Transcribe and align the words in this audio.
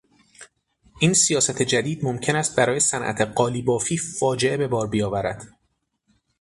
این 0.99 1.13
سیاست 1.13 1.61
جدید 1.61 2.05
ممکن 2.05 2.35
است 2.35 2.55
برای 2.55 2.79
صنعت 2.79 3.21
قالی 3.21 3.61
بافی 3.61 3.97
فاجعه 3.97 4.57
به 4.57 4.67
بار 4.67 4.87
بیاورد. 4.89 5.57